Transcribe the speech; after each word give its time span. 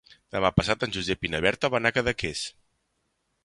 Demà 0.35 0.49
passat 0.59 0.85
en 0.87 0.95
Josep 0.95 1.29
i 1.29 1.31
na 1.35 1.43
Berta 1.47 1.71
van 1.77 1.89
a 1.91 1.95
Cadaqués. 1.99 2.45